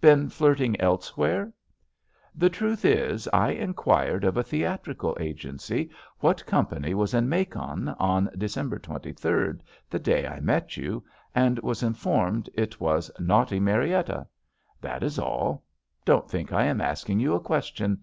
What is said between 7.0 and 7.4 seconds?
in